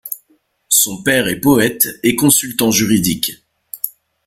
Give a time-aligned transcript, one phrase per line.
[0.69, 3.33] Son père est poète et consultant juridique.